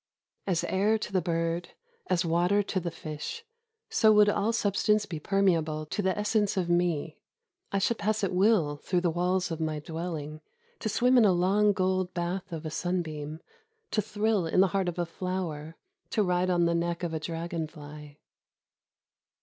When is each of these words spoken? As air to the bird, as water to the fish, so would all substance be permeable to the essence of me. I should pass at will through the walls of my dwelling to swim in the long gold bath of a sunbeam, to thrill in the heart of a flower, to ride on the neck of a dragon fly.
As 0.47 0.63
air 0.63 0.97
to 0.97 1.13
the 1.13 1.21
bird, 1.21 1.73
as 2.07 2.25
water 2.25 2.63
to 2.63 2.79
the 2.79 2.89
fish, 2.89 3.45
so 3.87 4.11
would 4.11 4.29
all 4.29 4.51
substance 4.51 5.05
be 5.05 5.19
permeable 5.19 5.85
to 5.85 6.01
the 6.01 6.17
essence 6.17 6.57
of 6.57 6.71
me. 6.71 7.19
I 7.71 7.77
should 7.77 7.99
pass 7.99 8.23
at 8.23 8.33
will 8.33 8.77
through 8.77 9.01
the 9.01 9.11
walls 9.11 9.51
of 9.51 9.59
my 9.59 9.77
dwelling 9.77 10.41
to 10.79 10.89
swim 10.89 11.17
in 11.17 11.23
the 11.23 11.31
long 11.31 11.71
gold 11.71 12.15
bath 12.15 12.51
of 12.51 12.65
a 12.65 12.71
sunbeam, 12.71 13.41
to 13.91 14.01
thrill 14.01 14.47
in 14.47 14.59
the 14.59 14.69
heart 14.73 14.89
of 14.89 14.97
a 14.97 15.05
flower, 15.05 15.75
to 16.09 16.23
ride 16.23 16.49
on 16.49 16.65
the 16.65 16.73
neck 16.73 17.03
of 17.03 17.13
a 17.13 17.19
dragon 17.19 17.67
fly. 17.67 18.17